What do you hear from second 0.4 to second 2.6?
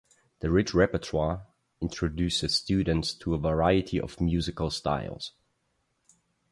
rich repertoire introduces